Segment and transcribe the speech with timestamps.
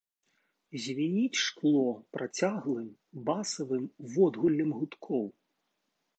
[0.85, 1.83] Звініць шкло
[2.15, 2.89] працяглым
[3.29, 3.85] басавым
[4.17, 5.25] водгуллем гудкоў.